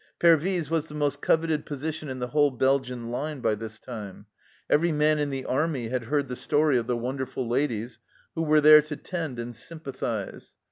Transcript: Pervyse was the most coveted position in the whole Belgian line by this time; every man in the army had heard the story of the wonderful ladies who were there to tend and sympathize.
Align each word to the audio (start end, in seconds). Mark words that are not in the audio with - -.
Pervyse 0.17 0.67
was 0.71 0.87
the 0.87 0.95
most 0.95 1.21
coveted 1.21 1.63
position 1.63 2.09
in 2.09 2.17
the 2.17 2.29
whole 2.29 2.49
Belgian 2.49 3.11
line 3.11 3.39
by 3.39 3.53
this 3.53 3.79
time; 3.79 4.25
every 4.67 4.91
man 4.91 5.19
in 5.19 5.29
the 5.29 5.45
army 5.45 5.89
had 5.89 6.05
heard 6.05 6.27
the 6.27 6.35
story 6.35 6.79
of 6.79 6.87
the 6.87 6.97
wonderful 6.97 7.47
ladies 7.47 7.99
who 8.33 8.41
were 8.41 8.61
there 8.61 8.81
to 8.81 8.95
tend 8.95 9.37
and 9.37 9.55
sympathize. 9.55 10.55